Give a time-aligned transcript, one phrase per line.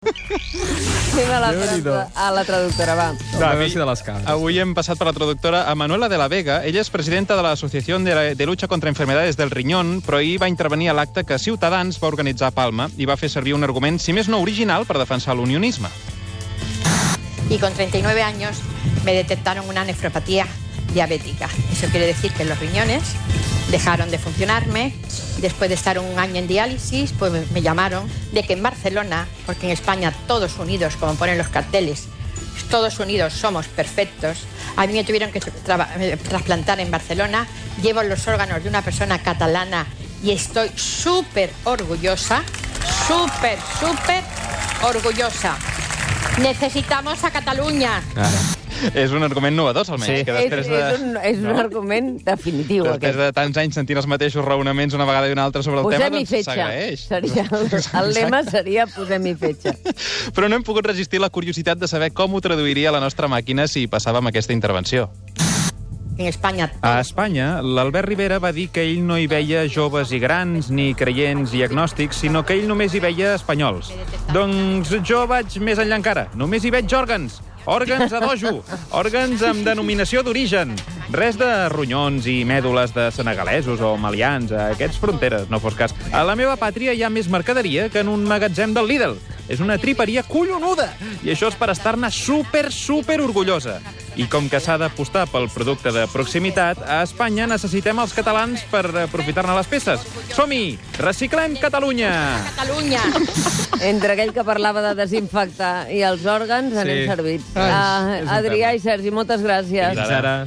[0.00, 3.08] Anem a la, tradu- a la traductora, va.
[3.38, 4.24] Va, a veure si de les cabres.
[4.32, 6.60] Avui hem passat per la traductora a Manuela de la Vega.
[6.64, 10.38] Ella és presidenta de l'Associació de, la- de Lucha contra Enfermedades del Riñón, però ahir
[10.40, 13.64] va intervenir a l'acte que Ciutadans va organitzar a Palma i va fer servir un
[13.66, 15.88] argument, si més no original, per defensar l'unionisme.
[17.50, 18.58] y con 39 años
[19.04, 20.46] me detectaron una nefropatía
[20.94, 21.48] diabética.
[21.72, 23.02] Eso quiere decir que los riñones
[23.68, 24.92] dejaron de funcionarme.
[25.38, 29.66] Después de estar un año en diálisis, pues me- llamaron de que en Barcelona, porque
[29.66, 32.04] en España todos unidos, como ponen los carteles,
[32.70, 34.38] todos unidos somos perfectos.
[34.76, 37.46] A mí me tuvieron que eh, trasplantar en Barcelona.
[37.82, 39.86] Llevo los órganos de una persona catalana
[40.22, 42.42] y estoy súper orgullosa,
[43.08, 44.22] súper, súper
[44.82, 45.56] orgullosa.
[46.38, 48.02] Necesitamos a Catalunya.
[49.02, 50.24] És un argument novedós, almenys, Sí.
[50.24, 51.04] que És, després és, de...
[51.04, 53.18] un, és un argument definitiu, Després aquest.
[53.24, 56.08] de tants anys sentint els mateixos raonaments una vegada i una altra sobre el tema,
[56.08, 57.06] Posem-hi doncs s'agraeix.
[57.10, 57.68] Seria, el,
[58.02, 59.76] el lema seria posem-hi fetge.
[60.34, 63.68] Però no hem pogut resistir la curiositat de saber com ho traduiria la nostra màquina
[63.68, 65.10] si passàvem aquesta intervenció.
[66.20, 70.18] En España A Espanya, l'Albert Rivera va dir que ell no hi veia joves i
[70.20, 73.88] grans, ni creients i agnòstics, sinó que ell només hi veia espanyols.
[74.34, 76.26] Doncs jo vaig més enllà encara.
[76.36, 77.38] Només hi veig òrgans.
[77.68, 78.60] Òrgans a dojo.
[78.96, 80.72] Òrgans amb denominació d'origen.
[81.12, 84.52] Res de ronyons i mèdules de senegalesos o malians.
[84.52, 85.94] A aquests fronteres, no fos cas.
[86.12, 89.18] A la meva pàtria hi ha més mercaderia que en un magatzem del Lidl.
[89.50, 90.92] És una triperia collonuda.
[91.26, 93.80] I això és per estar-ne super, super orgullosa.
[94.16, 98.82] I com que s'ha d'apostar pel producte de proximitat, a Espanya necessitem els catalans per
[99.04, 100.00] aprofitar-ne les peces.
[100.34, 100.78] Som-hi!
[100.98, 102.10] Reciclem Catalunya!
[102.56, 103.00] Catalunya.
[103.80, 107.06] Entre aquell que parlava de desinfectar i els òrgans, anem Sí.
[107.06, 107.44] servits.
[107.56, 108.74] Ai, Ah, un Adrià tema.
[108.74, 109.94] i Sergi, moltes gràcies.
[109.94, 110.46] Fins ara.